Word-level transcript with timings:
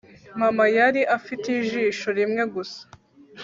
mama 0.39 0.65
yari 0.77 1.01
afite 1.17 1.47
ijisho 1.61 2.07
rimwe 2.17 2.43
gusa 2.53 2.81